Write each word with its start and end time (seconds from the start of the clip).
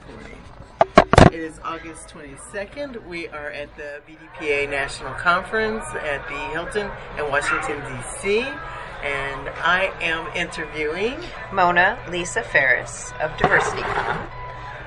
recording. 0.00 0.38
It 1.32 1.40
is 1.40 1.60
August 1.64 2.08
22nd. 2.08 3.06
We 3.06 3.28
are 3.28 3.50
at 3.50 3.74
the 3.76 4.00
BDPA 4.08 4.68
National 4.70 5.12
Conference 5.14 5.84
at 5.94 6.26
the 6.28 6.38
Hilton 6.52 6.90
in 7.18 7.30
Washington, 7.30 7.78
D.C. 7.80 8.40
And 8.40 9.48
I 9.62 9.92
am 10.00 10.26
interviewing 10.36 11.16
Mona 11.52 11.98
Lisa 12.10 12.42
Faris 12.42 13.12
of 13.20 13.30
DiversityComm. 13.32 14.30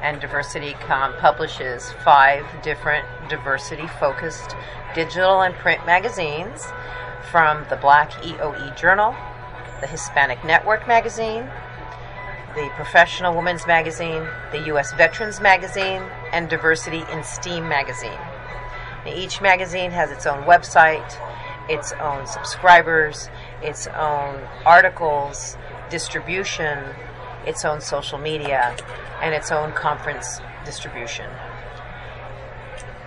And 0.02 0.22
DiversityComm 0.22 1.20
publishes 1.20 1.92
five 2.04 2.46
different 2.64 3.06
diversity 3.30 3.88
focused 4.00 4.56
digital 4.96 5.42
and 5.42 5.54
print 5.56 5.86
magazines 5.86 6.66
from 7.32 7.66
the 7.70 7.76
Black 7.76 8.12
EOE 8.24 8.76
Journal, 8.78 9.16
the 9.82 9.88
Hispanic 9.88 10.44
Network 10.44 10.88
magazine, 10.88 11.50
the 12.56 12.70
Professional 12.76 13.36
Women's 13.36 13.68
Magazine, 13.68 14.28
the 14.52 14.64
U.S. 14.68 14.94
Veterans 14.94 15.40
Magazine, 15.40 16.02
and 16.32 16.50
Diversity 16.50 17.04
in 17.12 17.24
STEAM 17.24 17.68
Magazine. 17.68 18.20
Now, 19.06 19.14
each 19.14 19.42
magazine 19.42 19.92
has 19.92 20.12
its 20.12 20.26
own 20.26 20.44
website, 20.44 21.18
its 21.70 21.94
own 21.94 22.26
subscribers, 22.26 23.30
its 23.62 23.88
own 23.88 24.42
articles, 24.66 25.58
distribution, 25.90 26.84
its 27.46 27.64
own 27.64 27.82
social 27.82 28.18
media, 28.18 28.76
and 29.22 29.34
its 29.34 29.52
own 29.52 29.72
conference 29.74 30.40
distribution. 30.66 31.30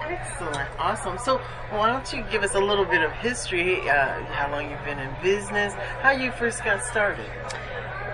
Excellent, 0.01 0.69
awesome. 0.79 1.19
So, 1.19 1.39
why 1.71 1.91
don't 1.91 2.13
you 2.13 2.25
give 2.31 2.43
us 2.43 2.55
a 2.55 2.61
little 2.61 2.85
bit 2.85 3.03
of 3.03 3.13
history? 3.13 3.89
Uh, 3.89 4.23
how 4.27 4.51
long 4.51 4.71
you've 4.71 4.85
been 4.85 4.99
in 4.99 5.11
business? 5.23 5.75
How 6.01 6.11
you 6.11 6.33
first 6.33 6.65
got 6.65 6.83
started? 6.83 7.31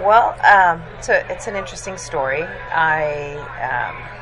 Well, 0.01 0.38
um, 0.47 0.83
it's, 0.98 1.09
a, 1.09 1.30
it's 1.30 1.48
an 1.48 1.57
interesting 1.57 1.98
story. 1.98 2.43
I 2.43 3.34
um, 3.59 4.19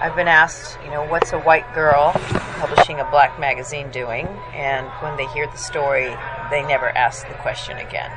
I've 0.00 0.16
been 0.16 0.28
asked, 0.28 0.78
you 0.82 0.90
know, 0.90 1.06
what's 1.06 1.32
a 1.32 1.40
white 1.40 1.74
girl 1.74 2.12
publishing 2.58 3.00
a 3.00 3.10
black 3.10 3.38
magazine 3.38 3.90
doing? 3.90 4.26
And 4.54 4.86
when 5.02 5.16
they 5.18 5.26
hear 5.28 5.46
the 5.46 5.58
story, 5.58 6.08
they 6.50 6.62
never 6.62 6.88
ask 6.96 7.28
the 7.28 7.34
question 7.34 7.76
again. 7.76 8.10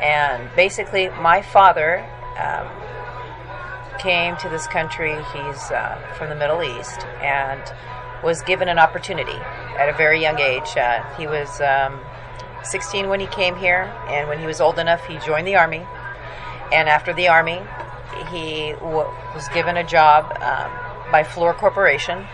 And 0.00 0.48
basically, 0.54 1.08
my 1.20 1.42
father 1.42 2.06
um, 2.38 2.68
came 3.98 4.36
to 4.38 4.48
this 4.48 4.68
country. 4.68 5.16
He's 5.32 5.70
uh, 5.72 6.14
from 6.16 6.30
the 6.30 6.36
Middle 6.36 6.62
East 6.62 7.00
and 7.22 7.62
was 8.22 8.42
given 8.42 8.68
an 8.68 8.78
opportunity 8.78 9.38
at 9.78 9.88
a 9.88 9.92
very 9.96 10.20
young 10.20 10.38
age. 10.38 10.76
Uh, 10.76 11.02
he 11.16 11.26
was 11.26 11.60
um, 11.60 12.00
16 12.62 13.08
when 13.08 13.20
he 13.20 13.26
came 13.26 13.56
here, 13.56 13.92
and 14.08 14.28
when 14.28 14.38
he 14.38 14.46
was 14.46 14.60
old 14.60 14.78
enough, 14.78 15.06
he 15.06 15.18
joined 15.18 15.46
the 15.46 15.56
Army. 15.56 15.86
And 16.72 16.88
after 16.88 17.12
the 17.12 17.28
Army, 17.28 17.60
he 18.30 18.72
w- 18.74 19.08
was 19.34 19.48
given 19.54 19.76
a 19.76 19.84
job 19.84 20.24
um, 20.40 20.70
by 21.10 21.22
Fluor 21.24 21.54
Corporation, 21.54 22.26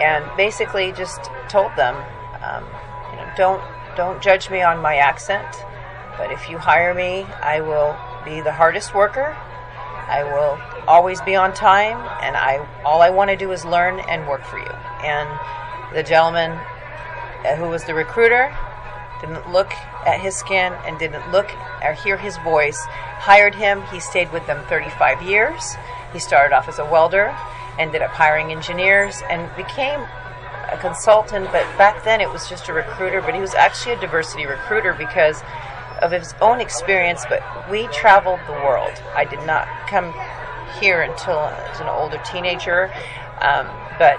and 0.00 0.24
basically 0.36 0.92
just 0.92 1.20
told 1.48 1.74
them, 1.76 1.94
um, 2.42 2.64
you 3.10 3.16
know, 3.16 3.32
don't 3.36 3.62
don't 3.96 4.22
judge 4.22 4.48
me 4.48 4.62
on 4.62 4.80
my 4.80 4.96
accent, 4.96 5.46
but 6.16 6.30
if 6.30 6.48
you 6.48 6.56
hire 6.56 6.94
me, 6.94 7.22
I 7.42 7.60
will 7.60 7.96
be 8.24 8.40
the 8.40 8.52
hardest 8.52 8.94
worker. 8.94 9.36
I 10.08 10.22
will 10.22 10.58
always 10.86 11.20
be 11.22 11.34
on 11.34 11.52
time, 11.52 11.98
and 12.22 12.36
I 12.36 12.66
all 12.84 13.02
I 13.02 13.10
want 13.10 13.30
to 13.30 13.36
do 13.36 13.52
is 13.52 13.64
learn 13.64 14.00
and 14.00 14.26
work 14.26 14.44
for 14.44 14.58
you. 14.58 14.70
And 15.02 15.28
the 15.94 16.02
gentleman 16.02 16.52
uh, 16.52 17.56
who 17.56 17.68
was 17.68 17.84
the 17.84 17.94
recruiter 17.94 18.54
didn't 19.20 19.50
look 19.52 19.72
at 20.06 20.20
his 20.20 20.36
skin 20.36 20.72
and 20.86 20.98
didn't 20.98 21.30
look 21.30 21.50
or 21.82 21.92
hear 21.92 22.16
his 22.16 22.36
voice, 22.38 22.78
hired 23.18 23.54
him. 23.54 23.82
He 23.92 24.00
stayed 24.00 24.32
with 24.32 24.46
them 24.46 24.64
35 24.68 25.22
years. 25.22 25.76
He 26.12 26.18
started 26.18 26.54
off 26.54 26.68
as 26.68 26.78
a 26.78 26.84
welder, 26.84 27.36
ended 27.78 28.02
up 28.02 28.10
hiring 28.10 28.52
engineers, 28.52 29.22
and 29.28 29.54
became 29.56 30.00
a 30.70 30.78
consultant. 30.80 31.46
But 31.46 31.64
back 31.76 32.04
then 32.04 32.20
it 32.20 32.30
was 32.30 32.48
just 32.48 32.68
a 32.68 32.72
recruiter, 32.72 33.20
but 33.20 33.34
he 33.34 33.40
was 33.40 33.54
actually 33.54 33.94
a 33.94 34.00
diversity 34.00 34.46
recruiter 34.46 34.94
because 34.94 35.42
of 36.00 36.12
his 36.12 36.34
own 36.40 36.60
experience. 36.60 37.24
But 37.28 37.42
we 37.70 37.86
traveled 37.88 38.40
the 38.46 38.52
world. 38.52 39.02
I 39.14 39.24
did 39.24 39.44
not 39.46 39.68
come 39.88 40.14
here 40.80 41.02
until 41.02 41.38
as 41.38 41.80
an 41.80 41.88
older 41.88 42.20
teenager. 42.30 42.92
Um, 43.40 43.66
but 43.98 44.18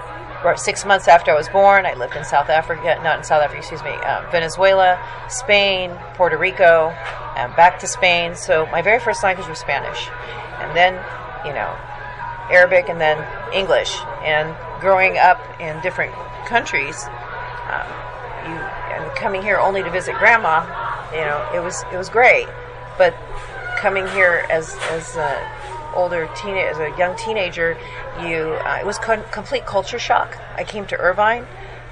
six 0.56 0.84
months 0.84 1.08
after 1.08 1.30
I 1.30 1.34
was 1.34 1.48
born, 1.48 1.86
I 1.86 1.94
lived 1.94 2.16
in 2.16 2.24
South 2.24 2.48
Africa, 2.48 2.98
not 3.02 3.18
in 3.18 3.24
South 3.24 3.42
Africa, 3.42 3.58
excuse 3.58 3.82
me, 3.82 3.90
uh, 3.90 4.28
Venezuela, 4.30 4.98
Spain, 5.28 5.90
Puerto 6.14 6.36
Rico, 6.36 6.88
and 7.36 7.54
back 7.56 7.78
to 7.80 7.86
Spain. 7.86 8.34
So 8.34 8.66
my 8.66 8.82
very 8.82 9.00
first 9.00 9.22
language 9.22 9.48
was 9.48 9.58
Spanish. 9.58 10.08
And 10.60 10.76
then, 10.76 10.94
you 11.44 11.52
know, 11.52 11.76
Arabic 12.50 12.88
and 12.88 13.00
then 13.00 13.18
English. 13.52 13.96
And 14.22 14.54
growing 14.80 15.18
up 15.18 15.40
in 15.60 15.80
different 15.82 16.14
countries, 16.46 17.04
um, 17.70 17.86
you, 18.46 18.56
and 18.56 19.16
coming 19.16 19.42
here 19.42 19.58
only 19.58 19.82
to 19.82 19.90
visit 19.90 20.16
grandma, 20.16 20.64
you 21.12 21.20
know, 21.20 21.48
it 21.54 21.60
was, 21.60 21.84
it 21.92 21.96
was 21.96 22.08
great. 22.08 22.46
But 22.98 23.14
coming 23.78 24.06
here 24.08 24.46
as, 24.50 24.76
as, 24.90 25.16
uh, 25.16 25.59
older 25.94 26.28
teen 26.36 26.56
as 26.56 26.78
a 26.78 26.94
young 26.98 27.16
teenager, 27.16 27.76
you 28.20 28.58
uh, 28.64 28.78
it 28.80 28.86
was 28.86 28.98
con- 28.98 29.24
complete 29.30 29.66
culture 29.66 29.98
shock. 29.98 30.38
I 30.56 30.64
came 30.64 30.86
to 30.86 30.96
Irvine, 30.96 31.46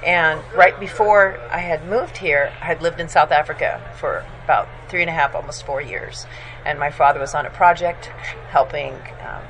and 0.05 0.41
right 0.55 0.79
before 0.79 1.39
I 1.51 1.59
had 1.59 1.85
moved 1.87 2.17
here, 2.17 2.53
I 2.61 2.65
had 2.65 2.81
lived 2.81 2.99
in 2.99 3.09
South 3.09 3.31
Africa 3.31 3.81
for 3.99 4.25
about 4.43 4.67
three 4.89 5.01
and 5.01 5.09
a 5.09 5.13
half, 5.13 5.35
almost 5.35 5.65
four 5.65 5.81
years, 5.81 6.25
and 6.65 6.79
my 6.79 6.91
father 6.91 7.19
was 7.19 7.35
on 7.35 7.45
a 7.45 7.49
project 7.49 8.05
helping. 8.49 8.93
Um, 9.21 9.43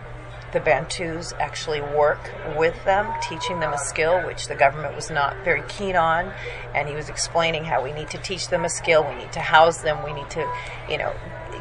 the 0.52 0.60
Bantus 0.60 1.34
actually 1.40 1.82
work 1.82 2.32
with 2.58 2.84
them, 2.86 3.14
teaching 3.22 3.60
them 3.60 3.72
a 3.72 3.78
skill 3.78 4.26
which 4.26 4.48
the 4.48 4.56
government 4.56 4.96
was 4.96 5.12
not 5.12 5.38
very 5.44 5.62
keen 5.68 5.96
on. 5.96 6.34
And 6.74 6.90
he 6.90 6.96
was 6.96 7.10
explaining 7.10 7.66
how 7.66 7.84
we 7.84 7.92
need 7.92 8.10
to 8.10 8.18
teach 8.18 8.50
them 8.50 8.66
a 8.66 8.70
skill, 8.70 9.08
we 9.08 9.16
need 9.16 9.32
to 9.34 9.42
house 9.42 9.82
them, 9.82 10.04
we 10.04 10.14
need 10.14 10.30
to, 10.32 10.52
you 10.90 10.98
know, 10.98 11.14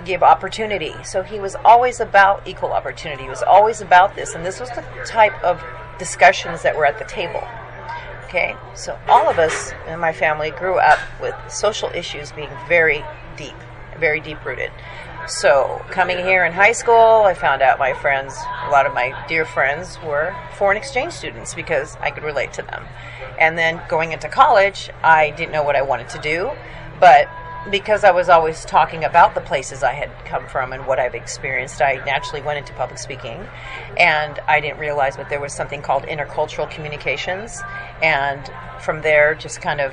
give 0.08 0.22
opportunity. 0.22 0.94
So 1.04 1.22
he 1.22 1.38
was 1.38 1.54
always 1.64 2.00
about 2.00 2.48
equal 2.48 2.72
opportunity. 2.72 3.24
He 3.24 3.28
was 3.28 3.42
always 3.42 3.82
about 3.82 4.16
this, 4.16 4.34
and 4.34 4.44
this 4.44 4.58
was 4.58 4.70
the 4.70 4.82
type 5.04 5.41
of 5.44 5.62
discussions 5.98 6.62
that 6.62 6.74
were 6.74 6.86
at 6.86 6.98
the 6.98 7.04
table. 7.04 7.46
Okay, 8.24 8.56
so 8.74 8.98
all 9.06 9.28
of 9.28 9.38
us 9.38 9.72
in 9.86 10.00
my 10.00 10.12
family 10.12 10.50
grew 10.50 10.78
up 10.78 10.98
with 11.20 11.34
social 11.48 11.91
issues 11.91 12.32
being 12.32 12.50
very 12.69 13.04
deep, 13.36 13.54
very 13.98 14.20
deep 14.20 14.42
rooted. 14.44 14.70
So, 15.26 15.84
coming 15.91 16.16
here 16.19 16.46
in 16.46 16.52
high 16.52 16.72
school, 16.72 17.25
I 17.25 17.34
found 17.34 17.60
out 17.60 17.78
my 17.78 17.92
friends, 17.92 18.34
a 18.66 18.70
lot 18.70 18.86
of 18.86 18.94
my 18.94 19.14
dear 19.28 19.44
friends, 19.44 19.98
were 20.02 20.34
foreign 20.56 20.78
exchange 20.78 21.12
students 21.12 21.52
because 21.52 21.96
I 22.00 22.10
could 22.10 22.22
relate 22.22 22.54
to 22.54 22.62
them. 22.62 22.86
And 23.38 23.58
then 23.58 23.82
going 23.88 24.12
into 24.12 24.28
college, 24.28 24.88
I 25.02 25.30
didn't 25.32 25.52
know 25.52 25.62
what 25.62 25.76
I 25.76 25.82
wanted 25.82 26.08
to 26.10 26.19
do, 26.19 26.50
but 26.98 27.28
because 27.71 28.05
I 28.05 28.11
was 28.11 28.29
always 28.29 28.65
talking 28.65 29.05
about 29.05 29.34
the 29.34 29.41
places 29.41 29.83
I 29.83 29.93
had 29.93 30.11
come 30.25 30.47
from 30.47 30.73
and 30.73 30.87
what 30.87 30.99
I've 30.99 31.15
experienced, 31.15 31.81
I 31.81 32.03
naturally 32.05 32.43
went 32.43 32.59
into 32.59 32.73
public 32.75 32.99
speaking. 32.99 33.47
And 33.97 34.39
I 34.47 34.61
didn't 34.61 34.79
realize 34.79 35.17
that 35.17 35.29
there 35.29 35.41
was 35.41 35.53
something 35.53 35.83
called 35.83 36.05
intercultural 36.05 36.71
communications. 36.71 37.61
And 38.03 38.51
from 38.81 39.03
there, 39.03 39.34
just 39.34 39.61
kind 39.61 39.81
of, 39.81 39.93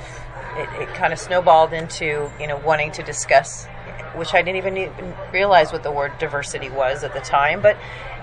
it, 0.56 0.68
it 0.82 0.88
kind 0.94 1.12
of 1.12 1.18
snowballed 1.18 1.72
into, 1.72 2.30
you 2.40 2.46
know, 2.46 2.56
wanting 2.58 2.92
to 2.92 3.02
discuss, 3.02 3.66
which 4.14 4.34
I 4.34 4.42
didn't 4.42 4.56
even, 4.56 4.76
even 4.76 5.14
realize 5.32 5.72
what 5.72 5.82
the 5.82 5.92
word 5.92 6.12
diversity 6.18 6.70
was 6.70 7.04
at 7.04 7.12
the 7.12 7.20
time. 7.20 7.60
But, 7.62 7.76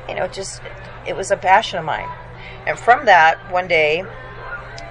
you 0.10 0.16
know, 0.16 0.28
just, 0.28 0.62
it 1.08 1.16
was 1.16 1.32
a 1.32 1.38
passion 1.38 1.80
of 1.80 1.86
mine. 1.86 2.10
And 2.66 2.78
from 2.80 3.06
that, 3.06 3.52
one 3.52 3.68
day, 3.68 4.04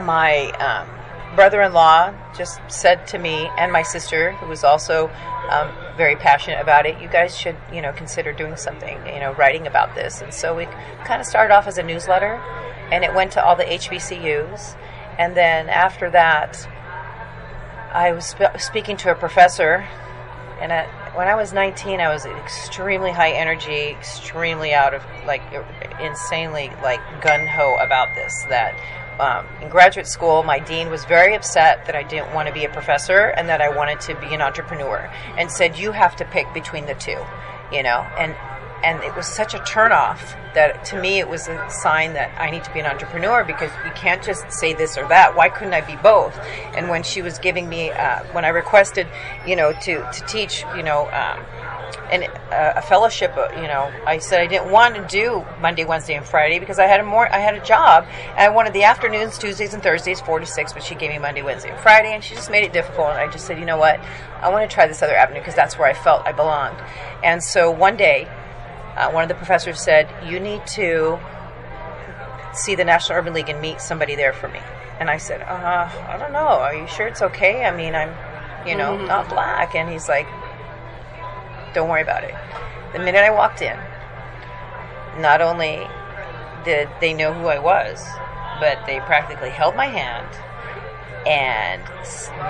my, 0.00 0.50
um, 0.52 0.88
brother-in-law 1.34 2.34
just 2.36 2.60
said 2.68 3.06
to 3.08 3.18
me 3.18 3.50
and 3.58 3.72
my 3.72 3.82
sister, 3.82 4.32
who 4.32 4.46
was 4.46 4.64
also 4.64 5.08
um, 5.50 5.70
very 5.96 6.16
passionate 6.16 6.60
about 6.60 6.86
it, 6.86 7.00
you 7.00 7.08
guys 7.08 7.36
should, 7.36 7.56
you 7.72 7.82
know, 7.82 7.92
consider 7.92 8.32
doing 8.32 8.56
something, 8.56 8.98
you 9.06 9.20
know, 9.20 9.32
writing 9.34 9.66
about 9.66 9.94
this. 9.94 10.20
And 10.22 10.32
so 10.32 10.54
we 10.54 10.66
kind 11.04 11.20
of 11.20 11.26
started 11.26 11.54
off 11.54 11.66
as 11.66 11.78
a 11.78 11.82
newsletter, 11.82 12.34
and 12.90 13.04
it 13.04 13.14
went 13.14 13.32
to 13.32 13.44
all 13.44 13.56
the 13.56 13.64
HBCUs. 13.64 14.76
And 15.18 15.36
then 15.36 15.68
after 15.68 16.10
that, 16.10 16.66
I 17.92 18.12
was 18.12 18.26
sp- 18.32 18.56
speaking 18.58 18.96
to 18.98 19.10
a 19.10 19.14
professor, 19.14 19.86
and 20.60 20.72
at, 20.72 20.88
when 21.16 21.28
I 21.28 21.34
was 21.34 21.52
19, 21.52 22.00
I 22.00 22.08
was 22.08 22.24
extremely 22.24 23.10
high 23.10 23.32
energy, 23.32 23.88
extremely 23.88 24.72
out 24.72 24.94
of 24.94 25.02
like 25.26 25.42
insanely 26.00 26.70
like 26.82 27.00
gun 27.20 27.46
ho 27.46 27.76
about 27.80 28.14
this. 28.14 28.44
That 28.48 28.74
um, 29.18 29.46
in 29.60 29.68
graduate 29.68 30.06
school, 30.06 30.42
my 30.42 30.58
dean 30.58 30.90
was 30.90 31.04
very 31.04 31.34
upset 31.34 31.86
that 31.86 31.94
I 31.94 32.02
didn't 32.02 32.34
want 32.34 32.48
to 32.48 32.54
be 32.54 32.64
a 32.64 32.68
professor 32.68 33.28
and 33.36 33.48
that 33.48 33.60
I 33.60 33.68
wanted 33.68 34.00
to 34.02 34.14
be 34.20 34.34
an 34.34 34.40
entrepreneur, 34.40 35.10
and 35.36 35.50
said 35.50 35.78
you 35.78 35.92
have 35.92 36.16
to 36.16 36.24
pick 36.24 36.52
between 36.54 36.86
the 36.86 36.94
two, 36.94 37.18
you 37.72 37.82
know. 37.82 38.06
And 38.18 38.34
and 38.82 39.02
it 39.04 39.14
was 39.14 39.26
such 39.26 39.54
a 39.54 39.58
turnoff 39.58 40.36
that 40.54 40.84
to 40.86 41.00
me 41.00 41.20
it 41.20 41.28
was 41.28 41.46
a 41.48 41.70
sign 41.70 42.14
that 42.14 42.32
I 42.40 42.50
need 42.50 42.64
to 42.64 42.72
be 42.72 42.80
an 42.80 42.86
entrepreneur 42.86 43.44
because 43.44 43.70
you 43.84 43.92
can't 43.92 44.22
just 44.22 44.50
say 44.50 44.74
this 44.74 44.98
or 44.98 45.06
that. 45.08 45.36
Why 45.36 45.48
couldn't 45.48 45.74
I 45.74 45.80
be 45.82 45.96
both? 45.96 46.36
And 46.74 46.88
when 46.88 47.02
she 47.02 47.22
was 47.22 47.38
giving 47.38 47.68
me, 47.68 47.90
uh, 47.90 48.24
when 48.32 48.44
I 48.44 48.48
requested, 48.48 49.06
you 49.46 49.56
know, 49.56 49.72
to 49.72 50.10
to 50.12 50.24
teach, 50.26 50.64
you 50.76 50.82
know. 50.82 51.08
Um, 51.10 51.44
an, 52.10 52.24
uh, 52.50 52.74
a 52.76 52.82
fellowship. 52.82 53.36
uh, 53.36 53.48
You 53.56 53.68
know, 53.68 53.90
I 54.06 54.18
said 54.18 54.40
I 54.40 54.46
didn't 54.46 54.70
want 54.70 54.94
to 54.94 55.06
do 55.06 55.44
Monday, 55.60 55.84
Wednesday, 55.84 56.14
and 56.14 56.24
Friday 56.26 56.58
because 56.58 56.78
I 56.78 56.86
had 56.86 57.00
a 57.00 57.04
more 57.04 57.32
I 57.32 57.38
had 57.38 57.54
a 57.54 57.64
job 57.64 58.06
and 58.30 58.40
I 58.40 58.48
wanted 58.50 58.72
the 58.72 58.84
afternoons, 58.84 59.38
Tuesdays 59.38 59.74
and 59.74 59.82
Thursdays, 59.82 60.20
four 60.20 60.38
to 60.40 60.46
six. 60.46 60.72
But 60.72 60.82
she 60.82 60.94
gave 60.94 61.10
me 61.10 61.18
Monday, 61.18 61.42
Wednesday, 61.42 61.70
and 61.70 61.80
Friday, 61.80 62.12
and 62.14 62.22
she 62.22 62.34
just 62.34 62.50
made 62.50 62.64
it 62.64 62.72
difficult. 62.72 63.08
And 63.10 63.18
I 63.18 63.28
just 63.30 63.46
said, 63.46 63.58
you 63.58 63.64
know 63.64 63.78
what, 63.78 64.00
I 64.40 64.48
want 64.50 64.68
to 64.68 64.74
try 64.74 64.86
this 64.86 65.02
other 65.02 65.14
avenue 65.16 65.40
because 65.40 65.54
that's 65.54 65.78
where 65.78 65.88
I 65.88 65.94
felt 65.94 66.26
I 66.26 66.32
belonged. 66.32 66.78
And 67.24 67.42
so 67.42 67.70
one 67.70 67.96
day, 67.96 68.26
uh, 68.96 69.10
one 69.10 69.22
of 69.22 69.28
the 69.28 69.34
professors 69.34 69.80
said, 69.80 70.08
you 70.28 70.38
need 70.40 70.66
to 70.68 71.18
see 72.52 72.74
the 72.74 72.84
National 72.84 73.18
Urban 73.18 73.32
League 73.32 73.48
and 73.48 73.60
meet 73.60 73.80
somebody 73.80 74.14
there 74.14 74.32
for 74.32 74.48
me. 74.48 74.60
And 75.00 75.08
I 75.08 75.16
said, 75.16 75.40
uh, 75.42 75.88
I 76.08 76.16
don't 76.18 76.32
know. 76.32 76.38
Are 76.38 76.74
you 76.74 76.86
sure 76.86 77.06
it's 77.06 77.22
okay? 77.22 77.64
I 77.64 77.74
mean, 77.74 77.94
I'm, 77.94 78.14
you 78.68 78.76
know, 78.76 78.96
not 79.06 79.28
black. 79.28 79.74
And 79.74 79.88
he's 79.88 80.08
like, 80.08 80.26
don't 81.74 81.88
worry 81.88 82.02
about 82.02 82.24
it. 82.24 82.34
The 82.92 82.98
minute 82.98 83.24
I 83.24 83.30
walked 83.30 83.62
in, 83.62 83.78
not 85.18 85.40
only 85.40 85.88
did 86.64 86.88
they 87.00 87.12
know 87.12 87.32
who 87.32 87.46
I 87.46 87.58
was, 87.58 87.98
but 88.60 88.84
they 88.86 89.00
practically 89.00 89.50
held 89.50 89.74
my 89.74 89.86
hand 89.86 90.28
and 91.26 91.82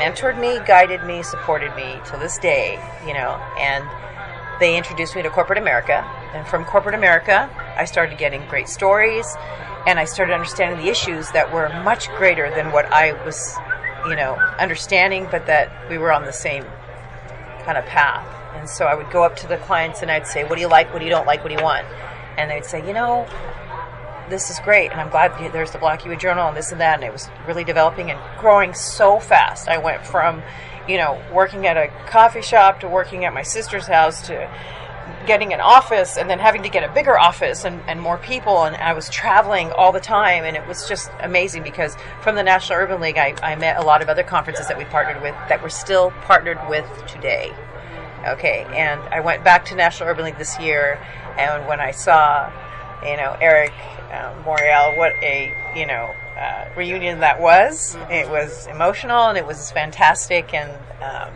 mentored 0.00 0.38
me, 0.40 0.60
guided 0.66 1.04
me, 1.04 1.22
supported 1.22 1.74
me 1.76 2.00
till 2.06 2.19
this 2.19 2.38
day, 2.38 2.80
you 3.06 3.12
know, 3.12 3.40
and 3.58 3.88
they 4.60 4.76
introduced 4.76 5.14
me 5.16 5.22
to 5.22 5.30
corporate 5.30 5.58
America. 5.58 6.08
And 6.34 6.46
from 6.46 6.64
corporate 6.64 6.94
America, 6.94 7.50
I 7.76 7.84
started 7.84 8.19
getting 8.19 8.46
great 8.48 8.69
stories 8.69 9.26
and 9.86 9.98
I 9.98 10.04
started 10.04 10.32
understanding 10.32 10.84
the 10.84 10.90
issues 10.90 11.30
that 11.32 11.52
were 11.52 11.69
much 11.82 12.08
greater 12.16 12.48
than 12.54 12.72
what 12.72 12.86
I 12.92 13.12
was, 13.24 13.58
you 14.08 14.16
know, 14.16 14.34
understanding, 14.58 15.26
but 15.30 15.46
that 15.46 15.70
we 15.90 15.98
were 15.98 16.12
on 16.12 16.24
the 16.24 16.32
same 16.32 16.64
kind 17.64 17.76
of 17.76 17.84
path. 17.86 18.26
And 18.54 18.69
so 18.69 18.87
I 18.87 18.94
would 18.94 19.10
go 19.10 19.25
up 19.25 19.37
to 19.37 19.49
the 19.49 19.56
clients 19.58 20.02
and 20.02 20.10
I'd 20.10 20.26
say, 20.26 20.44
What 20.44 20.56
do 20.56 20.60
you 20.60 20.69
like? 20.69 20.93
What 20.93 21.00
do 21.00 21.04
you 21.04 21.10
don't 21.10 21.26
like? 21.26 21.43
What 21.43 21.49
do 21.49 21.56
you 21.56 21.62
want? 21.62 21.87
And 22.38 22.50
they'd 22.50 22.64
say, 22.64 22.87
You 22.87 22.93
know, 22.93 23.26
this 24.32 24.50
is 24.50 24.58
great, 24.60 24.90
and 24.90 25.00
I'm 25.00 25.10
glad 25.10 25.52
there's 25.52 25.72
the 25.72 25.78
Black 25.78 26.02
EOE 26.02 26.19
Journal 26.19 26.49
and 26.49 26.56
this 26.56 26.72
and 26.72 26.81
that, 26.81 26.94
and 26.94 27.04
it 27.04 27.12
was 27.12 27.28
really 27.46 27.64
developing 27.64 28.10
and 28.10 28.19
growing 28.40 28.72
so 28.72 29.19
fast. 29.19 29.69
I 29.69 29.78
went 29.78 30.06
from, 30.06 30.43
you 30.88 30.96
know, 30.96 31.20
working 31.32 31.66
at 31.66 31.76
a 31.76 31.88
coffee 32.06 32.43
shop 32.43 32.81
to 32.81 32.88
working 32.88 33.25
at 33.25 33.34
my 33.34 33.43
sister's 33.43 33.87
house 33.87 34.26
to 34.28 34.50
getting 35.26 35.52
an 35.52 35.60
office 35.60 36.16
and 36.16 36.28
then 36.28 36.38
having 36.38 36.62
to 36.62 36.69
get 36.69 36.88
a 36.88 36.93
bigger 36.93 37.19
office 37.19 37.64
and, 37.64 37.81
and 37.87 38.00
more 38.00 38.19
people, 38.19 38.64
and 38.64 38.75
I 38.76 38.94
was 38.94 39.08
traveling 39.10 39.70
all 39.72 39.93
the 39.93 40.00
time, 40.00 40.44
and 40.44 40.56
it 40.56 40.66
was 40.66 40.88
just 40.88 41.10
amazing 41.20 41.62
because 41.62 41.96
from 42.22 42.34
the 42.34 42.43
National 42.43 42.78
Urban 42.78 43.00
League, 43.00 43.19
I, 43.19 43.34
I 43.43 43.56
met 43.56 43.76
a 43.76 43.82
lot 43.82 44.02
of 44.02 44.08
other 44.08 44.22
conferences 44.22 44.66
that 44.69 44.78
we 44.78 44.84
partnered 44.87 45.22
with 45.22 45.34
that 45.48 45.62
we're 45.62 45.69
still 45.69 46.10
partnered 46.22 46.58
with 46.69 46.87
today. 47.06 47.52
Okay, 48.26 48.64
and 48.74 49.00
I 49.12 49.20
went 49.20 49.42
back 49.42 49.64
to 49.66 49.74
National 49.74 50.08
Urban 50.08 50.24
League 50.24 50.38
this 50.38 50.58
year, 50.60 50.98
and 51.38 51.66
when 51.66 51.80
I 51.80 51.90
saw, 51.90 52.52
you 53.04 53.16
know, 53.16 53.36
Eric 53.40 53.72
um, 54.12 54.44
Morial, 54.44 54.96
what 54.96 55.12
a 55.22 55.52
you 55.74 55.86
know 55.86 56.14
uh, 56.38 56.69
reunion 56.76 57.20
that 57.20 57.40
was. 57.40 57.96
It 58.10 58.28
was 58.28 58.66
emotional 58.69 59.28
and 59.28 59.38
it 59.38 59.46
was 59.46 59.72
fantastic, 59.72 60.54
and 60.54 60.70
um, 61.02 61.34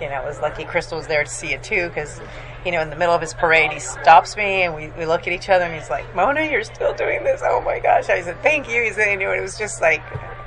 you 0.00 0.08
know, 0.08 0.22
it 0.22 0.26
was 0.26 0.40
lucky 0.40 0.64
Crystal 0.64 0.98
was 0.98 1.06
there 1.06 1.24
to 1.24 1.30
see 1.30 1.52
it 1.52 1.62
too, 1.62 1.88
because 1.88 2.20
you 2.64 2.72
know, 2.72 2.82
in 2.82 2.90
the 2.90 2.96
middle 2.96 3.14
of 3.14 3.20
his 3.20 3.34
parade, 3.34 3.72
he 3.72 3.80
stops 3.80 4.36
me 4.36 4.62
and 4.62 4.74
we, 4.74 4.88
we 4.98 5.06
look 5.06 5.22
at 5.22 5.32
each 5.32 5.48
other, 5.48 5.64
and 5.64 5.74
he's 5.74 5.90
like, 5.90 6.14
"Mona, 6.14 6.42
you're 6.42 6.64
still 6.64 6.94
doing 6.94 7.24
this? 7.24 7.40
Oh 7.44 7.60
my 7.62 7.78
gosh!" 7.80 8.08
I 8.08 8.20
said, 8.22 8.40
"Thank 8.42 8.68
you." 8.68 8.82
He 8.82 8.92
said, 8.92 9.10
"You 9.10 9.18
know," 9.18 9.32
it 9.32 9.40
was 9.40 9.58
just 9.58 9.80
like 9.80 10.02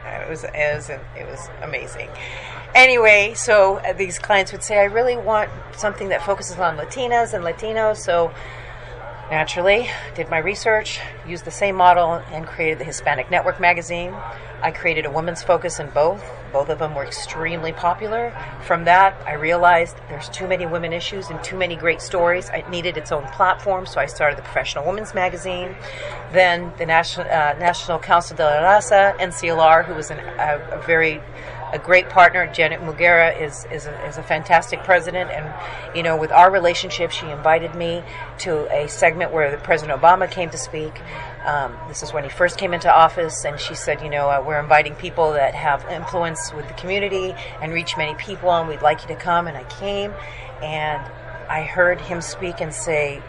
it 0.06 0.30
was 0.30 0.44
it 0.44 0.76
was 0.76 0.90
it 0.90 1.28
was 1.28 1.50
amazing. 1.62 2.10
Anyway, 2.74 3.34
so 3.36 3.78
uh, 3.78 3.94
these 3.94 4.18
clients 4.18 4.54
would 4.54 4.64
say, 4.64 4.80
I 4.80 4.86
really 4.86 5.18
want 5.18 5.50
something 5.76 6.10
that 6.10 6.24
focuses 6.24 6.58
on 6.58 6.78
Latinas 6.78 7.34
and 7.34 7.44
Latinos. 7.44 7.98
So 7.98 8.34
naturally, 9.30 9.90
did 10.16 10.30
my 10.30 10.38
research, 10.38 11.00
used 11.28 11.44
the 11.44 11.52
same 11.52 11.76
model, 11.76 12.14
and 12.32 12.46
created 12.46 12.80
the 12.80 12.86
Hispanic 12.86 13.30
Network 13.30 13.60
magazine. 13.60 14.16
I 14.62 14.72
created 14.72 15.06
a 15.06 15.12
women's 15.12 15.44
focus 15.44 15.80
in 15.80 15.90
both. 15.90 16.24
Both 16.54 16.70
of 16.70 16.80
them 16.80 16.96
were 16.96 17.04
extremely 17.04 17.74
popular. 17.74 18.34
From 18.66 18.86
that, 18.86 19.16
I 19.26 19.34
realized 19.34 19.98
there's 20.08 20.30
too 20.30 20.48
many 20.48 20.66
women 20.66 20.94
issues 20.94 21.30
and 21.30 21.44
too 21.44 21.58
many 21.58 21.76
great 21.76 22.02
stories. 22.02 22.50
It 22.54 22.70
needed 22.70 22.96
its 22.96 23.12
own 23.12 23.26
platform, 23.28 23.86
so 23.86 24.00
I 24.00 24.06
started 24.06 24.38
the 24.38 24.44
Professional 24.44 24.86
Women's 24.86 25.14
Magazine. 25.14 25.76
Then 26.32 26.72
the 26.78 26.86
National 26.86 27.26
uh, 27.26 27.56
National 27.60 28.00
Council 28.00 28.38
de 28.38 28.46
la 28.46 28.62
Raza, 28.62 29.18
NCLR, 29.18 29.86
who 29.86 29.96
was 29.96 30.12
an, 30.12 30.20
a, 30.20 30.80
a 30.80 30.82
very 30.86 31.22
a 31.74 31.80
great 31.80 32.10
partner. 32.10 32.48
Janet 32.48 32.82
Murguía 32.82 33.40
is 33.40 33.66
is 33.72 33.86
a, 33.86 34.08
is 34.08 34.18
a 34.18 34.24
fantastic 34.24 34.84
president, 34.84 35.30
and 35.32 35.54
you 35.96 36.04
know, 36.04 36.18
with 36.18 36.32
our 36.32 36.52
relationship, 36.52 37.12
she 37.12 37.28
invited 37.30 37.76
me 37.76 38.04
to 38.40 38.68
a 38.76 38.88
segment 38.88 39.32
where 39.32 39.58
President 39.58 40.00
Obama 40.00 40.30
came 40.30 40.50
to 40.50 40.58
speak. 40.58 41.02
Um, 41.46 41.76
this 41.88 42.04
is 42.04 42.14
when 42.14 42.24
he 42.24 42.30
first 42.30 42.58
came 42.58 42.74
into 42.74 42.94
office, 42.94 43.46
and 43.46 43.60
she 43.60 43.74
said, 43.74 44.02
you 44.02 44.10
know, 44.10 44.30
uh, 44.30 44.44
we're 44.46 44.60
inviting 44.60 44.96
people 44.96 45.34
that 45.34 45.56
have 45.56 45.86
influence 45.90 46.54
with 46.54 46.68
the 46.68 46.74
community 46.76 47.34
and 47.62 47.74
reach 47.74 47.98
many 47.98 48.16
people, 48.16 48.52
and 48.52 48.68
we'd 48.68 48.82
like 48.82 49.02
you 49.02 49.08
to 49.08 49.16
come. 49.16 49.48
And 49.48 49.58
I 49.58 49.64
came, 49.64 50.14
and 50.62 51.02
I 51.50 51.64
heard 51.64 52.00
him 52.00 52.22
speak 52.22 52.62
and 52.62 52.74
say, 52.74 53.22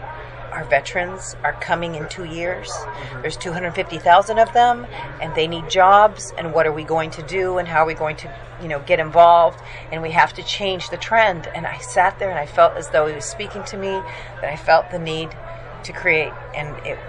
our 0.53 0.63
veterans 0.65 1.35
are 1.43 1.53
coming 1.53 1.95
in 1.95 2.07
two 2.07 2.25
years. 2.25 2.71
There's 3.21 3.37
250,000 3.37 4.39
of 4.39 4.53
them, 4.53 4.85
and 5.21 5.33
they 5.35 5.47
need 5.47 5.69
jobs. 5.69 6.33
And 6.37 6.53
what 6.53 6.65
are 6.67 6.71
we 6.71 6.83
going 6.83 7.11
to 7.11 7.23
do? 7.23 7.57
And 7.57 7.67
how 7.67 7.83
are 7.83 7.85
we 7.87 7.93
going 7.95 8.15
to, 8.17 8.33
you 8.61 8.67
know, 8.67 8.79
get 8.79 8.99
involved? 8.99 9.59
And 9.91 10.01
we 10.01 10.11
have 10.11 10.33
to 10.33 10.43
change 10.43 10.89
the 10.89 10.97
trend. 10.97 11.47
And 11.47 11.65
I 11.65 11.79
sat 11.79 12.19
there 12.19 12.29
and 12.29 12.39
I 12.39 12.45
felt 12.45 12.77
as 12.77 12.89
though 12.89 13.07
he 13.07 13.15
was 13.15 13.25
speaking 13.25 13.63
to 13.65 13.77
me. 13.77 14.01
That 14.41 14.51
I 14.51 14.55
felt 14.55 14.91
the 14.91 14.99
need 14.99 15.35
to 15.83 15.93
create, 15.93 16.33
and 16.55 16.75
it 16.85 16.99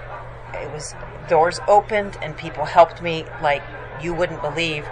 it 0.55 0.73
was 0.73 0.95
doors 1.29 1.61
opened 1.67 2.17
and 2.23 2.37
people 2.37 2.65
helped 2.65 3.03
me 3.03 3.25
like 3.43 3.63
you 4.01 4.15
wouldn't 4.15 4.43
believe. 4.43 4.87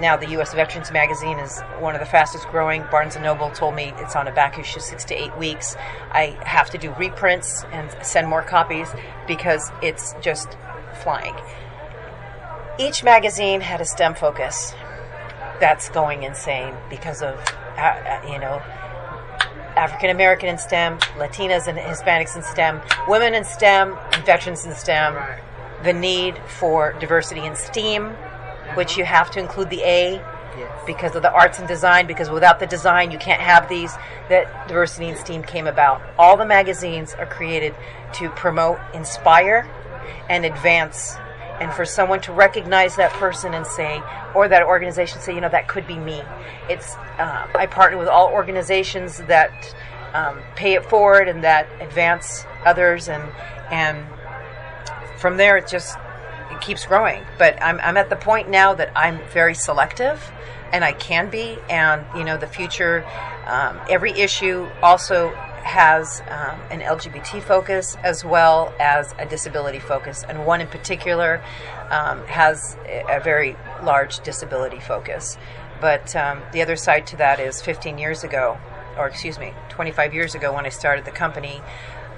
Now 0.00 0.16
the 0.16 0.28
U.S. 0.30 0.52
Veterans 0.52 0.90
Magazine 0.90 1.38
is 1.38 1.60
one 1.78 1.94
of 1.94 2.00
the 2.00 2.06
fastest 2.06 2.48
growing. 2.48 2.84
Barnes 2.90 3.14
and 3.14 3.24
Noble 3.24 3.50
told 3.50 3.74
me 3.74 3.92
it's 3.98 4.16
on 4.16 4.26
a 4.26 4.32
back 4.32 4.58
issue 4.58 4.80
six 4.80 5.04
to 5.06 5.14
eight 5.14 5.36
weeks. 5.38 5.76
I 6.10 6.36
have 6.44 6.70
to 6.70 6.78
do 6.78 6.92
reprints 6.94 7.64
and 7.72 7.94
send 8.04 8.28
more 8.28 8.42
copies 8.42 8.88
because 9.28 9.70
it's 9.82 10.14
just 10.20 10.56
flying. 11.02 11.34
Each 12.78 13.04
magazine 13.04 13.60
had 13.60 13.80
a 13.80 13.84
STEM 13.84 14.16
focus. 14.16 14.74
That's 15.60 15.88
going 15.90 16.24
insane 16.24 16.74
because 16.90 17.22
of 17.22 17.38
uh, 17.76 17.80
uh, 17.80 18.28
you 18.28 18.38
know 18.40 18.60
African 19.76 20.10
American 20.10 20.48
in 20.48 20.58
STEM, 20.58 20.98
Latinas 21.16 21.68
and 21.68 21.78
Hispanics 21.78 22.34
in 22.36 22.42
STEM, 22.42 22.80
women 23.08 23.34
in 23.34 23.44
STEM, 23.44 23.96
and 24.12 24.24
veterans 24.24 24.64
in 24.66 24.74
STEM. 24.74 25.16
The 25.84 25.92
need 25.92 26.38
for 26.58 26.94
diversity 26.94 27.44
in 27.44 27.54
STEAM, 27.54 28.16
which 28.74 28.96
you 28.96 29.04
have 29.04 29.30
to 29.32 29.40
include 29.40 29.70
the 29.70 29.82
A 29.82 30.22
Yes. 30.56 30.70
because 30.86 31.16
of 31.16 31.22
the 31.22 31.32
arts 31.32 31.58
and 31.58 31.66
design, 31.66 32.06
because 32.06 32.30
without 32.30 32.60
the 32.60 32.66
design, 32.66 33.10
you 33.10 33.18
can't 33.18 33.40
have 33.40 33.68
these. 33.68 33.92
That 34.28 34.68
diversity 34.68 35.08
and 35.08 35.18
STEAM 35.18 35.42
came 35.42 35.66
about. 35.66 36.00
All 36.16 36.36
the 36.36 36.46
magazines 36.46 37.12
are 37.14 37.26
created 37.26 37.74
to 38.14 38.30
promote, 38.30 38.78
inspire, 38.94 39.68
and 40.28 40.44
advance. 40.44 41.16
And 41.60 41.72
for 41.72 41.84
someone 41.84 42.20
to 42.22 42.32
recognize 42.32 42.96
that 42.96 43.12
person 43.12 43.52
and 43.54 43.66
say, 43.66 44.00
or 44.34 44.48
that 44.48 44.62
organization 44.62 45.20
say, 45.20 45.34
you 45.34 45.40
know, 45.40 45.48
that 45.48 45.66
could 45.68 45.86
be 45.86 45.98
me. 45.98 46.22
It's 46.68 46.94
uh, 47.18 47.48
I 47.54 47.66
partner 47.66 47.98
with 47.98 48.08
all 48.08 48.28
organizations 48.28 49.18
that 49.26 49.74
um, 50.14 50.38
pay 50.56 50.74
it 50.74 50.84
forward 50.86 51.28
and 51.28 51.42
that 51.44 51.68
advance 51.80 52.44
others, 52.64 53.08
and 53.08 53.22
and 53.70 54.04
from 55.18 55.36
there 55.36 55.56
it 55.56 55.68
just 55.68 55.96
it 56.50 56.60
keeps 56.60 56.86
growing. 56.86 57.24
But 57.38 57.60
I'm, 57.62 57.80
I'm 57.80 57.96
at 57.96 58.10
the 58.10 58.16
point 58.16 58.48
now 58.48 58.74
that 58.74 58.90
I'm 58.96 59.20
very 59.32 59.54
selective, 59.54 60.22
and 60.72 60.84
I 60.84 60.92
can 60.92 61.30
be. 61.30 61.58
And 61.68 62.04
you 62.16 62.24
know, 62.24 62.36
the 62.36 62.46
future, 62.46 63.04
um, 63.46 63.78
every 63.88 64.12
issue 64.12 64.68
also 64.82 65.30
has 65.64 66.20
um, 66.28 66.60
an 66.70 66.80
LGBT 66.80 67.42
focus 67.42 67.96
as 68.02 68.24
well 68.24 68.72
as 68.78 69.14
a 69.18 69.26
disability 69.26 69.78
focus, 69.78 70.24
and 70.28 70.46
one 70.46 70.60
in 70.60 70.66
particular 70.66 71.42
um, 71.90 72.24
has 72.26 72.76
a 72.86 73.20
very 73.20 73.56
large 73.82 74.20
disability 74.20 74.80
focus. 74.80 75.38
But 75.80 76.14
um, 76.14 76.42
the 76.52 76.62
other 76.62 76.76
side 76.76 77.06
to 77.08 77.16
that 77.16 77.40
is 77.40 77.60
15 77.60 77.98
years 77.98 78.24
ago, 78.24 78.58
or 78.96 79.06
excuse 79.08 79.38
me, 79.38 79.52
25 79.70 80.14
years 80.14 80.34
ago 80.34 80.52
when 80.52 80.66
I 80.66 80.70
started 80.70 81.04
the 81.04 81.10
company. 81.10 81.60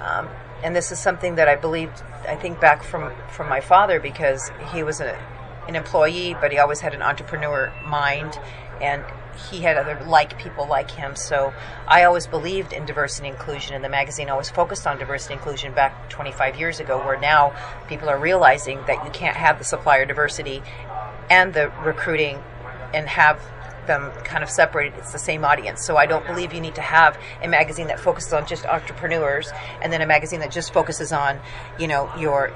Um, 0.00 0.28
and 0.62 0.74
this 0.74 0.92
is 0.92 0.98
something 0.98 1.36
that 1.36 1.48
I 1.48 1.56
believed, 1.56 2.02
I 2.28 2.36
think 2.36 2.60
back 2.60 2.82
from, 2.82 3.12
from 3.30 3.48
my 3.48 3.60
father 3.60 4.00
because 4.00 4.50
he 4.72 4.82
was 4.82 5.00
a, 5.00 5.18
an 5.68 5.76
employee, 5.76 6.34
but 6.40 6.52
he 6.52 6.58
always 6.58 6.80
had 6.80 6.94
an 6.94 7.02
entrepreneur 7.02 7.72
mind 7.84 8.38
and 8.80 9.04
he 9.50 9.60
had 9.60 9.76
other 9.76 10.02
like 10.06 10.38
people 10.38 10.66
like 10.66 10.90
him. 10.90 11.14
So 11.16 11.52
I 11.86 12.04
always 12.04 12.26
believed 12.26 12.72
in 12.72 12.86
diversity 12.86 13.28
and 13.28 13.36
inclusion, 13.36 13.74
and 13.74 13.84
the 13.84 13.88
magazine 13.88 14.28
always 14.28 14.50
focused 14.50 14.86
on 14.86 14.98
diversity 14.98 15.34
and 15.34 15.40
inclusion 15.40 15.74
back 15.74 16.08
25 16.10 16.58
years 16.58 16.80
ago, 16.80 16.98
where 17.04 17.18
now 17.18 17.54
people 17.88 18.08
are 18.08 18.18
realizing 18.18 18.80
that 18.86 19.04
you 19.04 19.10
can't 19.10 19.36
have 19.36 19.58
the 19.58 19.64
supplier 19.64 20.04
diversity 20.04 20.62
and 21.30 21.54
the 21.54 21.70
recruiting 21.82 22.42
and 22.94 23.08
have 23.08 23.40
them 23.86 24.10
kind 24.24 24.42
of 24.42 24.50
separated. 24.50 24.98
It's 24.98 25.12
the 25.12 25.18
same 25.18 25.44
audience. 25.44 25.84
So 25.84 25.96
I 25.96 26.06
don't 26.06 26.26
believe 26.26 26.52
you 26.52 26.60
need 26.60 26.74
to 26.76 26.82
have 26.82 27.18
a 27.42 27.48
magazine 27.48 27.88
that 27.88 28.00
focuses 28.00 28.32
on 28.32 28.46
just 28.46 28.64
entrepreneurs 28.66 29.50
and 29.80 29.92
then 29.92 30.02
a 30.02 30.06
magazine 30.06 30.40
that 30.40 30.50
just 30.50 30.72
focuses 30.72 31.12
on, 31.12 31.40
you 31.78 31.88
know, 31.88 32.10
your 32.16 32.48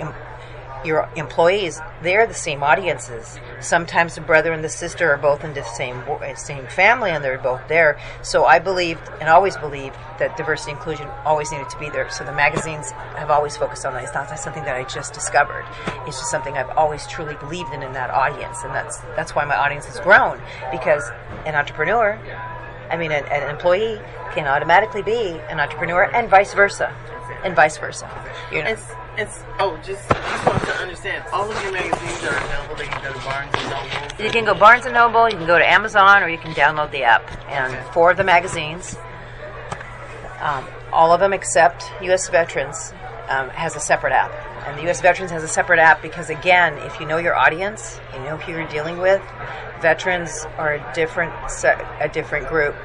your 0.85 1.09
employees, 1.17 1.81
they're 2.03 2.27
the 2.27 2.35
same 2.35 2.63
audiences. 2.63 3.39
Sometimes 3.61 4.15
the 4.15 4.21
brother 4.21 4.53
and 4.53 4.65
the 4.65 4.69
sister 4.69 5.11
are 5.13 5.19
both 5.19 5.45
in 5.45 5.53
the 5.55 5.63
same 5.63 5.99
uh, 6.09 6.35
same 6.35 6.67
family, 6.67 7.11
and 7.11 7.23
they're 7.23 7.39
both 7.39 7.67
there. 7.69 7.99
So 8.23 8.45
I 8.45 8.59
believed 8.59 9.03
and 9.21 9.29
always 9.29 9.57
believed 9.57 9.97
that 10.19 10.37
diversity 10.37 10.73
inclusion 10.73 11.09
always 11.25 11.53
needed 11.53 11.69
to 11.71 11.79
be 11.79 11.91
there. 11.91 12.11
So 12.11 12.25
the 12.25 12.33
magazines 12.33 12.91
have 12.91 13.31
always 13.31 13.57
focused 13.57 13.85
on 13.85 13.95
that. 13.95 14.05
It's 14.05 14.15
not 14.15 14.39
something 14.39 14.65
that 14.65 14.77
I 14.77 14.85
just 14.85 15.13
discovered. 15.13 15.67
It's 16.07 16.19
just 16.19 16.31
something 16.31 16.57
I've 16.57 16.71
always 16.71 17.07
truly 17.07 17.35
believed 17.37 17.73
in 17.73 17.83
in 17.83 17.93
that 17.93 18.11
audience, 18.11 18.63
and 18.65 18.75
that's 18.75 18.99
that's 19.17 19.35
why 19.35 19.45
my 19.45 19.57
audience 19.57 19.87
has 19.87 20.01
grown 20.01 20.41
because 20.71 21.11
an 21.47 21.55
entrepreneur, 21.55 22.19
I 22.91 22.97
mean, 22.97 23.13
an, 23.13 23.25
an 23.27 23.51
employee 23.51 24.01
can 24.33 24.47
automatically 24.47 25.03
be 25.03 25.41
an 25.51 25.61
entrepreneur, 25.61 26.05
and 26.05 26.29
vice 26.31 26.55
versa, 26.55 26.95
and 27.45 27.55
vice 27.55 27.77
versa. 27.77 28.09
You 28.53 28.65
know. 28.65 28.77
It's 29.17 29.43
oh, 29.59 29.77
just 29.85 30.09
just 30.09 30.47
want 30.47 30.63
to 30.65 30.73
understand. 30.77 31.25
All 31.33 31.51
of 31.51 31.63
your 31.63 31.73
magazines 31.73 32.25
are 32.25 32.37
available. 32.37 32.77
They 32.77 32.87
can 32.87 33.03
go 33.03 33.13
to 33.13 33.19
Barnes 33.21 33.55
and 33.55 33.71
Noble. 33.71 34.25
You 34.25 34.31
can 34.31 34.45
go 34.45 34.55
Barnes 34.55 34.85
and 34.87 34.95
Noble. 34.95 35.29
You 35.29 35.37
can 35.37 35.47
go 35.47 35.59
to 35.59 35.67
Amazon, 35.67 36.23
or 36.23 36.29
you 36.29 36.39
can 36.39 36.53
download 36.53 36.91
the 36.91 37.03
app. 37.03 37.23
And 37.49 37.75
okay. 37.75 37.93
four 37.93 38.11
of 38.11 38.17
the 38.17 38.25
magazines, 38.25 38.97
um, 40.41 40.65
all 40.93 41.13
of 41.13 41.21
them 41.21 41.33
except 41.33 41.85
U.S. 42.03 42.29
Veterans, 42.29 42.93
um, 43.29 43.49
has 43.51 43.77
a 43.77 43.81
separate 43.81 44.13
app. 44.13 44.33
And 44.67 44.79
the 44.79 44.83
U.S. 44.83 45.01
Veterans 45.01 45.31
has 45.31 45.43
a 45.43 45.49
separate 45.49 45.79
app 45.79 46.03
because, 46.03 46.31
again, 46.31 46.77
if 46.79 47.01
you 47.01 47.07
know 47.07 47.17
your 47.17 47.35
audience, 47.35 48.01
you 48.15 48.21
know 48.21 48.37
who 48.37 48.53
you're 48.53 48.69
dealing 48.69 48.99
with. 48.99 49.23
Veterans 49.81 50.45
are 50.59 50.75
a 50.75 50.93
different 50.95 51.33
a 52.01 52.09
different 52.13 52.49
group, 52.49 52.77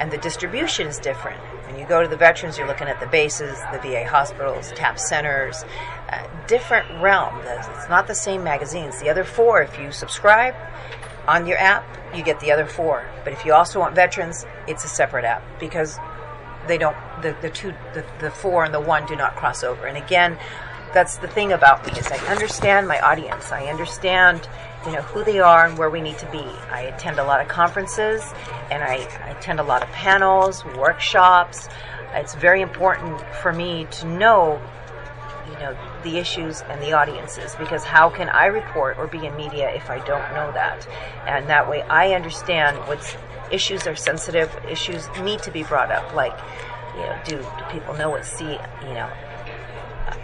and 0.00 0.10
the 0.10 0.18
distribution 0.18 0.86
is 0.88 0.98
different. 0.98 1.40
When 1.66 1.78
you 1.78 1.86
go 1.86 2.02
to 2.02 2.08
the 2.08 2.16
veterans, 2.16 2.58
you're 2.58 2.66
looking 2.66 2.88
at 2.88 2.98
the 2.98 3.06
bases, 3.06 3.56
the 3.72 3.78
VA 3.78 4.04
hospitals, 4.04 4.72
TAP 4.72 4.98
centers, 4.98 5.64
uh, 6.10 6.26
different 6.48 7.00
realm. 7.00 7.40
It's 7.44 7.88
not 7.88 8.08
the 8.08 8.14
same 8.14 8.42
magazines. 8.42 9.00
The 9.00 9.08
other 9.08 9.22
four, 9.22 9.62
if 9.62 9.78
you 9.78 9.92
subscribe 9.92 10.56
on 11.28 11.46
your 11.46 11.58
app, 11.58 11.84
you 12.12 12.24
get 12.24 12.40
the 12.40 12.50
other 12.50 12.66
four. 12.66 13.08
But 13.22 13.32
if 13.32 13.44
you 13.44 13.52
also 13.52 13.78
want 13.78 13.94
veterans, 13.94 14.44
it's 14.66 14.84
a 14.84 14.88
separate 14.88 15.24
app 15.24 15.44
because 15.60 15.98
they 16.66 16.76
don't. 16.76 16.96
The, 17.22 17.36
the 17.40 17.50
two, 17.50 17.72
the, 17.94 18.04
the 18.18 18.30
four 18.30 18.64
and 18.64 18.74
the 18.74 18.80
one 18.80 19.06
do 19.06 19.14
not 19.14 19.36
cross 19.36 19.62
over. 19.62 19.86
And 19.86 19.96
again, 19.96 20.38
that's 20.92 21.16
the 21.18 21.28
thing 21.28 21.52
about 21.52 21.86
me 21.86 21.98
is 21.98 22.06
I 22.10 22.18
understand 22.26 22.88
my 22.88 23.00
audience. 23.00 23.52
I 23.52 23.66
understand 23.66 24.48
you 24.86 24.92
know 24.92 25.02
who 25.02 25.22
they 25.24 25.40
are 25.40 25.66
and 25.66 25.76
where 25.76 25.90
we 25.90 26.00
need 26.00 26.18
to 26.18 26.30
be. 26.30 26.44
I 26.70 26.82
attend 26.82 27.18
a 27.18 27.24
lot 27.24 27.40
of 27.40 27.48
conferences 27.48 28.22
and 28.70 28.82
I, 28.82 28.96
I 29.24 29.30
attend 29.30 29.60
a 29.60 29.62
lot 29.62 29.82
of 29.82 29.88
panels, 29.90 30.64
workshops. 30.76 31.68
It's 32.14 32.34
very 32.34 32.62
important 32.62 33.20
for 33.42 33.52
me 33.52 33.86
to 33.92 34.06
know 34.06 34.60
you 35.46 35.52
know 35.54 35.76
the 36.02 36.16
issues 36.16 36.62
and 36.62 36.80
the 36.82 36.92
audiences 36.92 37.54
because 37.56 37.84
how 37.84 38.08
can 38.08 38.28
I 38.28 38.46
report 38.46 38.98
or 38.98 39.06
be 39.06 39.26
in 39.26 39.36
media 39.36 39.70
if 39.74 39.90
I 39.90 39.98
don't 39.98 40.32
know 40.34 40.50
that? 40.52 40.88
And 41.26 41.48
that 41.48 41.68
way 41.68 41.82
I 41.82 42.14
understand 42.14 42.76
what 42.88 43.16
issues 43.52 43.86
are 43.86 43.96
sensitive, 43.96 44.50
issues 44.68 45.08
need 45.22 45.42
to 45.42 45.50
be 45.50 45.62
brought 45.62 45.90
up 45.90 46.14
like 46.14 46.38
you 46.94 47.02
know 47.02 47.18
do, 47.24 47.36
do 47.36 47.64
people 47.70 47.94
know 47.94 48.10
what 48.10 48.24
C 48.24 48.44
you 48.44 48.94
know 48.94 49.10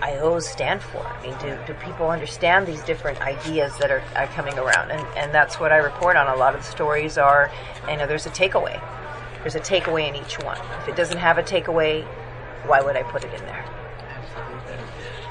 IOs 0.03 0.43
stand 0.43 0.83
for? 0.83 1.07
I 1.07 1.23
mean, 1.23 1.37
do, 1.39 1.59
do 1.67 1.75
people 1.75 2.11
understand 2.11 2.67
these 2.67 2.83
different 2.83 3.21
ideas 3.21 3.77
that 3.79 3.91
are, 3.91 4.03
are 4.15 4.27
coming 4.29 4.59
around? 4.59 4.91
And, 4.91 5.07
and 5.17 5.35
that's 5.35 5.59
what 5.61 5.73
I 5.73 5.77
report 5.77 6.17
on. 6.17 6.27
A 6.29 6.37
lot 6.37 6.55
of 6.55 6.63
the 6.63 6.67
stories 6.67 7.19
are, 7.19 7.51
you 7.89 7.97
know, 7.97 8.07
there's 8.07 8.27
a 8.27 8.31
takeaway. 8.31 8.81
There's 9.43 9.55
a 9.55 9.61
takeaway 9.61 10.09
in 10.09 10.17
each 10.17 10.39
one. 10.43 10.59
If 10.83 10.89
it 10.89 10.97
doesn't 10.97 11.19
have 11.19 11.39
a 11.39 11.43
takeaway, 11.43 12.05
why 12.67 12.81
would 12.81 12.97
I 12.97 13.03
put 13.05 13.25
it 13.25 13.33
in 13.33 13.41
there? 13.47 13.65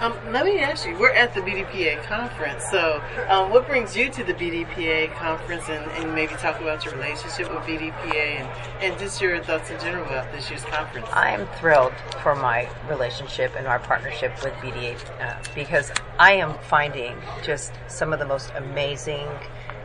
Um, 0.01 0.13
let 0.33 0.43
me 0.43 0.59
ask 0.59 0.85
you, 0.85 0.97
we're 0.97 1.13
at 1.13 1.33
the 1.33 1.39
BDPA 1.39 2.03
conference, 2.03 2.65
so 2.69 3.01
um, 3.29 3.49
what 3.49 3.65
brings 3.65 3.95
you 3.95 4.09
to 4.09 4.25
the 4.25 4.33
BDPA 4.33 5.13
conference 5.13 5.69
and, 5.69 5.89
and, 5.91 6.13
maybe 6.13 6.33
talk 6.33 6.59
about 6.59 6.83
your 6.83 6.93
relationship 6.95 7.49
with 7.49 7.63
BDPA 7.63 8.41
and, 8.41 8.83
and 8.83 8.99
just 8.99 9.21
your 9.21 9.41
thoughts 9.41 9.69
in 9.69 9.79
general 9.79 10.05
about 10.05 10.29
this 10.33 10.49
year's 10.49 10.65
conference? 10.65 11.07
I'm 11.13 11.47
thrilled 11.59 11.93
for 12.21 12.35
my 12.35 12.69
relationship 12.89 13.53
and 13.55 13.67
our 13.67 13.79
partnership 13.79 14.33
with 14.43 14.53
BDA 14.55 14.97
uh, 15.21 15.41
because 15.55 15.93
I 16.19 16.33
am 16.33 16.57
finding 16.63 17.15
just 17.41 17.71
some 17.87 18.11
of 18.11 18.19
the 18.19 18.25
most 18.25 18.51
amazing 18.55 19.29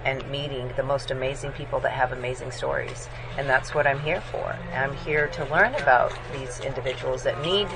and 0.04 0.28
meeting 0.30 0.72
the 0.76 0.82
most 0.82 1.10
amazing 1.10 1.52
people 1.52 1.80
that 1.80 1.92
have 1.92 2.12
amazing 2.12 2.50
stories. 2.50 3.08
And 3.36 3.48
that's 3.48 3.74
what 3.74 3.86
I'm 3.86 4.00
here 4.00 4.20
for. 4.20 4.56
I'm 4.74 4.94
here 4.96 5.28
to 5.28 5.44
learn 5.46 5.74
about 5.74 6.12
these 6.32 6.60
individuals 6.60 7.22
that 7.24 7.40
need 7.42 7.68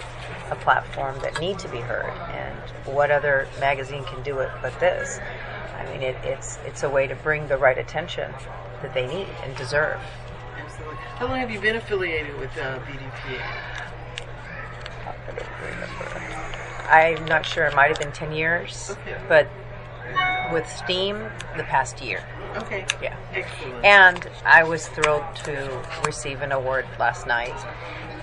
a 0.50 0.56
platform, 0.56 1.18
that 1.20 1.40
need 1.40 1.58
to 1.60 1.68
be 1.68 1.78
heard. 1.78 2.12
And 2.30 2.58
what 2.86 3.10
other 3.10 3.46
magazine 3.60 4.04
can 4.04 4.22
do 4.22 4.38
it 4.38 4.50
but 4.62 4.78
this? 4.80 5.20
I 5.76 5.84
mean, 5.92 6.02
it, 6.02 6.16
it's, 6.24 6.58
it's 6.64 6.82
a 6.82 6.88
way 6.88 7.06
to 7.06 7.14
bring 7.16 7.46
the 7.48 7.58
right 7.58 7.76
attention 7.76 8.32
that 8.82 8.94
they 8.94 9.06
need 9.06 9.26
and 9.42 9.54
deserve. 9.56 10.00
Absolutely. 10.56 10.96
How 10.96 11.26
long 11.26 11.38
have 11.38 11.50
you 11.50 11.60
been 11.60 11.76
affiliated 11.76 12.38
with 12.38 12.56
uh, 12.56 12.78
BDPA? 12.80 13.74
I'm 16.90 17.24
not 17.26 17.46
sure. 17.46 17.64
It 17.64 17.74
might 17.74 17.88
have 17.88 17.98
been 17.98 18.12
10 18.12 18.32
years. 18.32 18.90
Okay. 18.90 19.18
But 19.28 19.48
with 20.52 20.68
Steam 20.68 21.16
the 21.56 21.64
past 21.64 22.02
year. 22.02 22.24
Okay. 22.56 22.86
Yeah. 23.02 23.16
Excellent. 23.32 23.84
And 23.84 24.30
I 24.44 24.62
was 24.64 24.88
thrilled 24.88 25.24
to 25.44 25.86
receive 26.04 26.42
an 26.42 26.52
award 26.52 26.86
last 26.98 27.26
night. 27.26 27.54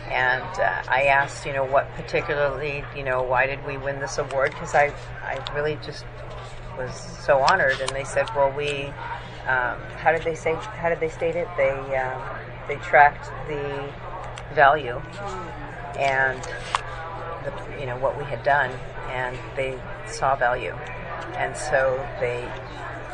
And 0.10 0.44
uh, 0.60 0.84
I 0.90 1.04
asked, 1.04 1.46
you 1.46 1.54
know, 1.54 1.64
what 1.64 1.94
particularly, 1.96 2.84
you 2.96 3.04
know, 3.04 3.24
why 3.24 3.46
did 3.48 3.66
we 3.66 3.78
win 3.78 4.00
this 4.00 4.18
award? 4.18 4.52
Because 4.52 4.76
I, 4.76 4.94
I 5.24 5.40
really 5.56 5.78
just 5.84 6.06
was 6.78 6.94
so 6.96 7.40
honored. 7.40 7.80
And 7.80 7.90
they 7.92 8.04
said, 8.04 8.30
well, 8.36 8.52
we, 8.52 8.86
um, 9.48 9.80
how 9.98 10.12
did 10.12 10.24
they 10.24 10.36
say, 10.36 10.56
how 10.56 10.90
did 10.90 11.00
they 11.00 11.10
state 11.10 11.36
it? 11.36 11.48
They, 11.58 11.72
um, 11.98 12.22
they 12.68 12.76
tracked 12.76 13.30
the 13.48 13.92
value 14.54 15.02
and 15.98 16.42
the, 17.44 17.80
you 17.80 17.86
know, 17.86 17.98
what 17.98 18.18
we 18.18 18.24
had 18.26 18.44
done, 18.44 18.72
and 19.10 19.38
they 19.56 19.80
saw 20.08 20.36
value 20.36 20.76
and 21.38 21.56
so 21.56 22.06
they 22.20 22.50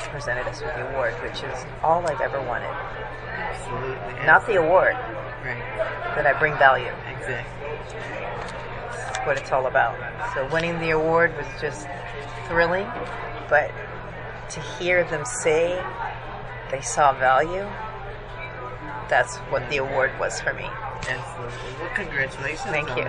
presented 0.09 0.47
us 0.47 0.61
with 0.61 0.73
the 0.75 0.89
award, 0.89 1.13
which 1.23 1.43
is 1.43 1.65
all 1.83 2.05
I've 2.07 2.21
ever 2.21 2.41
wanted. 2.41 2.73
Absolutely. 3.33 4.25
Not 4.25 4.45
the 4.47 4.55
award. 4.55 4.95
Right. 5.43 5.63
That 6.15 6.25
I 6.25 6.37
bring 6.39 6.53
value. 6.57 6.91
Exactly. 7.09 7.69
That's 8.89 9.17
what 9.25 9.37
it's 9.37 9.51
all 9.51 9.67
about. 9.67 9.95
So 10.33 10.47
winning 10.51 10.79
the 10.79 10.91
award 10.91 11.35
was 11.37 11.47
just 11.61 11.87
thrilling, 12.47 12.87
but 13.49 13.71
to 14.49 14.59
hear 14.79 15.03
them 15.03 15.25
say 15.25 15.83
they 16.71 16.81
saw 16.81 17.13
value, 17.13 17.67
that's 19.09 19.37
what 19.51 19.69
the 19.69 19.77
award 19.77 20.11
was 20.19 20.39
for 20.41 20.53
me. 20.53 20.67
Absolutely. 21.07 21.79
Well, 21.79 21.93
congratulations. 21.95 22.61
Thank 22.63 22.89
you. 22.89 23.03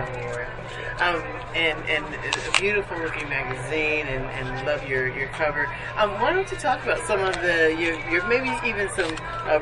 Um, 0.99 1.23
and 1.55 1.79
and 1.89 2.05
a 2.05 2.59
beautiful 2.59 2.97
looking 2.99 3.29
magazine, 3.29 4.05
and, 4.07 4.25
and 4.25 4.65
love 4.67 4.87
your 4.87 5.07
your 5.07 5.27
cover. 5.29 5.67
Um, 5.97 6.11
why 6.21 6.33
don't 6.33 6.49
you 6.51 6.57
talk 6.57 6.83
about 6.83 6.99
some 6.99 7.21
of 7.21 7.35
the 7.41 7.75
your, 7.79 7.99
your 8.09 8.27
maybe 8.27 8.51
even 8.67 8.89
some 8.89 9.15
uh, 9.45 9.59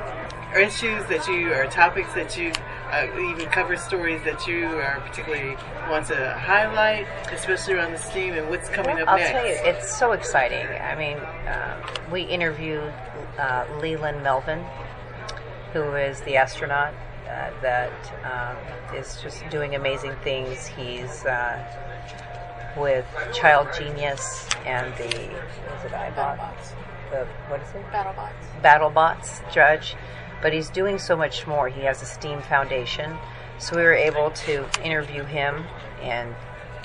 issues 0.58 1.06
that 1.08 1.28
you 1.28 1.54
or 1.54 1.66
topics 1.68 2.14
that 2.14 2.38
you 2.38 2.52
uh, 2.92 3.08
even 3.20 3.46
cover 3.48 3.76
stories 3.76 4.22
that 4.24 4.48
you 4.48 4.66
are 4.66 5.02
particularly 5.06 5.56
want 5.90 6.08
to 6.08 6.34
highlight, 6.34 7.06
especially 7.32 7.74
around 7.74 7.92
the 7.92 7.98
steam 7.98 8.34
and 8.34 8.50
what's 8.50 8.70
coming 8.70 8.96
well, 8.96 9.04
up 9.04 9.10
I'll 9.10 9.18
next. 9.18 9.32
tell 9.32 9.46
you, 9.46 9.56
it's 9.64 9.96
so 9.96 10.14
exciting. 10.14 10.66
I 10.66 10.96
mean, 10.96 11.18
uh, 11.18 11.96
we 12.12 12.22
interviewed 12.24 12.94
uh, 13.38 13.66
Leland 13.82 14.24
Melvin, 14.24 14.64
who 15.74 15.94
is 15.96 16.22
the 16.22 16.38
astronaut 16.38 16.94
uh, 17.28 17.52
that 17.62 17.92
um, 18.24 18.96
is 18.96 19.20
just 19.22 19.48
doing 19.50 19.76
amazing 19.76 20.16
things. 20.24 20.68
He's 20.68 21.26
uh, 21.26 21.64
with 22.78 23.06
Child 23.34 23.70
Genius 23.78 24.48
and 24.66 24.94
the 24.98 25.08
is 25.08 25.86
it 25.86 25.92
iBot? 25.92 26.76
The 27.12 27.28
what 27.50 27.62
is 27.62 27.70
it? 27.76 27.86
BattleBots. 27.92 28.62
BattleBots 28.64 29.54
judge, 29.54 29.96
but 30.42 30.54
he's 30.54 30.70
doing 30.70 31.00
so 31.00 31.16
much 31.16 31.48
more. 31.48 31.70
He 31.70 31.82
has 31.82 32.02
a 32.02 32.06
STEAM 32.06 32.42
Foundation, 32.44 33.18
so 33.58 33.76
we 33.76 33.84
were 33.84 33.94
able 33.94 34.32
to 34.32 34.66
interview 34.84 35.24
him 35.24 35.66
and 36.02 36.34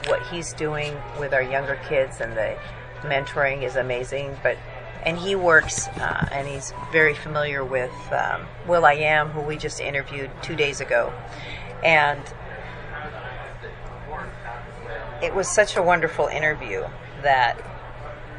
what 0.07 0.27
he's 0.29 0.53
doing 0.55 0.97
with 1.21 1.33
our 1.33 1.43
younger 1.43 1.79
kids 1.89 2.21
and 2.21 2.37
the 2.37 2.57
mentoring 3.03 3.63
is 3.63 3.77
amazing. 3.77 4.37
But 4.43 4.57
and 5.05 5.19
he 5.19 5.35
works 5.35 5.89
uh, 5.89 6.29
and 6.33 6.47
he's 6.47 6.73
very 6.93 7.15
familiar 7.15 7.65
with 7.65 7.93
um, 8.13 8.47
will.i.am 8.67 9.31
who 9.31 9.41
we 9.41 9.57
just 9.57 9.81
interviewed 9.81 10.31
two 10.43 10.57
days 10.57 10.81
ago. 10.81 11.13
And 11.85 12.21
it 15.23 15.35
was 15.35 15.49
such 15.49 15.77
a 15.77 15.83
wonderful 15.83 16.27
interview 16.27 16.85
that 17.23 17.57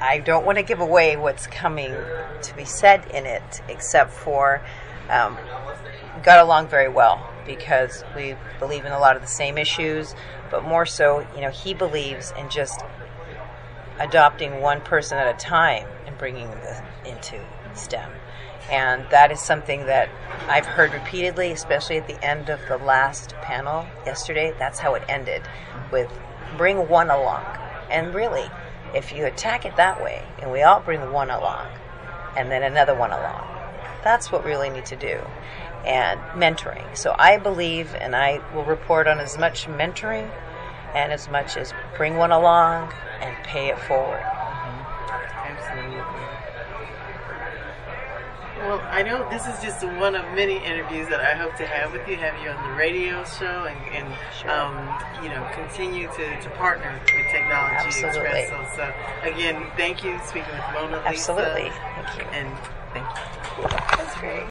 i 0.02 0.20
don't 0.20 0.46
want 0.46 0.58
to 0.58 0.64
give 0.64 0.82
away 0.82 1.16
what's 1.16 1.48
coming 1.48 1.96
to 2.42 2.54
be 2.58 2.66
said 2.66 3.06
in 3.12 3.26
it 3.26 3.62
except 3.70 4.12
for 4.12 4.62
um, 5.10 5.38
got 6.24 6.40
along 6.40 6.68
very 6.68 6.90
well 6.90 7.30
because 7.46 8.04
we 8.16 8.36
believe 8.60 8.86
in 8.86 8.92
a 8.92 9.00
lot 9.00 9.16
of 9.16 9.22
the 9.22 9.28
same 9.28 9.58
issues, 9.58 10.16
but 10.50 10.64
more 10.64 10.86
so, 10.86 11.26
you 11.36 11.42
know, 11.42 11.50
he 11.50 11.74
believes 11.74 12.34
in 12.38 12.50
just 12.50 12.82
adopting 14.00 14.62
one 14.62 14.82
person 14.82 15.18
at 15.18 15.34
a 15.34 15.38
time 15.38 15.88
and 16.06 16.18
bringing 16.18 16.50
them 16.50 16.86
into 17.06 17.40
STEM. 17.74 18.12
And 18.72 19.06
that 19.10 19.32
is 19.32 19.40
something 19.40 19.86
that 19.88 20.10
I've 20.48 20.66
heard 20.66 20.94
repeatedly, 20.94 21.52
especially 21.52 21.98
at 21.98 22.08
the 22.08 22.24
end 22.24 22.50
of 22.50 22.60
the 22.68 22.78
last 22.78 23.34
panel 23.42 23.86
yesterday. 24.06 24.54
That's 24.58 24.80
how 24.80 24.94
it 24.96 25.04
ended 25.10 25.44
with 25.92 26.10
bring 26.58 26.88
one 26.88 27.10
along. 27.10 27.44
And 27.90 28.14
really, 28.14 28.50
if 28.94 29.12
you 29.12 29.26
attack 29.26 29.66
it 29.66 29.76
that 29.76 30.02
way, 30.04 30.24
and 30.42 30.52
we 30.52 30.62
all 30.62 30.80
bring 30.80 31.12
one 31.12 31.30
along, 31.30 31.68
and 32.38 32.50
then 32.50 32.64
another 32.64 32.96
one 32.96 33.12
along, 33.12 33.48
that's 34.04 34.32
what 34.32 34.44
we 34.44 34.52
really 34.52 34.70
need 34.70 34.86
to 34.88 34.96
do. 34.96 35.20
And 35.86 36.20
mentoring. 36.32 36.96
So 36.96 37.14
I 37.20 37.38
believe, 37.38 37.94
and 37.96 38.16
I 38.16 38.42
will 38.56 38.64
report 38.64 39.08
on 39.08 39.20
as 39.20 39.38
much 39.38 39.66
mentoring 39.66 40.32
and 40.96 41.12
as 41.12 41.30
much 41.30 41.58
as 41.58 41.74
bring 41.98 42.18
one 42.18 42.32
along 42.32 42.92
and 43.22 43.36
pay 43.44 43.70
it 43.70 43.80
forward. 43.80 44.24
Absolutely. 45.46 46.00
Well, 48.64 48.80
I 48.92 49.04
know 49.04 49.28
this 49.30 49.46
is 49.46 49.62
just 49.62 49.84
one 50.00 50.16
of 50.16 50.24
many 50.36 50.56
interviews 50.64 51.10
that 51.10 51.20
I 51.20 51.36
hope 51.36 51.58
to 51.58 51.66
have 51.68 51.92
with 51.92 52.08
you, 52.08 52.16
have 52.16 52.42
you 52.42 52.50
on 52.50 52.70
the 52.70 52.76
radio 52.78 53.26
show, 53.26 53.66
and, 53.66 53.78
and 53.92 54.16
Sure. 54.40 54.50
um, 54.52 54.88
you 55.22 55.28
know, 55.28 55.46
continue 55.54 56.08
to, 56.08 56.42
to 56.42 56.50
partner 56.52 56.98
with 57.04 57.28
Technology 57.30 57.76
Absolutely. 57.76 58.22
Expresso. 58.22 58.76
So, 58.76 58.94
again, 59.24 59.66
thank 59.76 60.02
you 60.06 60.18
speaking 60.26 60.54
with 60.54 60.64
Mona 60.74 61.04
Lisa. 61.10 61.34
Absolutely. 61.34 61.72
Thank 61.72 62.18
you. 62.18 62.24
And 62.32 62.58
thank 62.94 63.06
you. 63.06 63.68
That's 63.98 64.16
great. 64.20 64.42